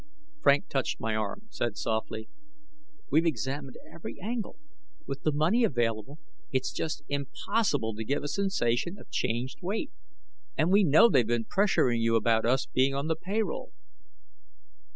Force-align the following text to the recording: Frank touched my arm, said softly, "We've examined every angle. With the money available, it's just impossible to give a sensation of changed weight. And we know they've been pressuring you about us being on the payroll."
Frank 0.41 0.67
touched 0.67 0.99
my 0.99 1.15
arm, 1.15 1.43
said 1.51 1.77
softly, 1.77 2.27
"We've 3.11 3.27
examined 3.27 3.77
every 3.93 4.15
angle. 4.19 4.55
With 5.05 5.21
the 5.21 5.31
money 5.31 5.63
available, 5.63 6.17
it's 6.51 6.71
just 6.73 7.03
impossible 7.07 7.93
to 7.93 8.03
give 8.03 8.23
a 8.23 8.27
sensation 8.27 8.97
of 8.97 9.11
changed 9.11 9.59
weight. 9.61 9.91
And 10.57 10.71
we 10.71 10.83
know 10.83 11.07
they've 11.07 11.27
been 11.27 11.45
pressuring 11.45 12.01
you 12.01 12.15
about 12.15 12.47
us 12.47 12.65
being 12.65 12.95
on 12.95 13.09
the 13.09 13.15
payroll." 13.15 13.73